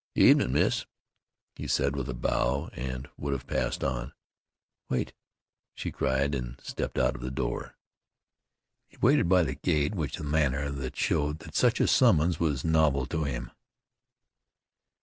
"Evenin', 0.15 0.51
miss," 0.53 0.87
he 1.55 1.67
said 1.67 1.95
with 1.95 2.09
a 2.09 2.15
bow, 2.15 2.71
and 2.73 3.07
would 3.17 3.33
have 3.33 3.45
passed 3.45 3.83
on. 3.83 4.13
"Wait," 4.89 5.13
she 5.75 5.91
cried, 5.91 6.33
and 6.33 6.59
stepped 6.59 6.97
out 6.97 7.13
of 7.13 7.21
the 7.21 7.29
door. 7.29 7.75
He 8.87 8.97
waited 8.97 9.29
by 9.29 9.43
the 9.43 9.53
gate 9.53 9.93
with 9.93 10.19
a 10.19 10.23
manner 10.23 10.71
which 10.71 10.97
showed 10.97 11.37
that 11.41 11.53
such 11.55 11.79
a 11.79 11.85
summons 11.85 12.39
was 12.39 12.65
novel 12.65 13.05
to 13.05 13.25
him. 13.25 13.51